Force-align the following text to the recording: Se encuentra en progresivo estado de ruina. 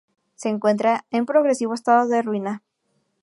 Se 0.33 0.49
encuentra 0.49 1.05
en 1.11 1.27
progresivo 1.27 1.75
estado 1.75 2.07
de 2.07 2.23
ruina. 2.23 2.63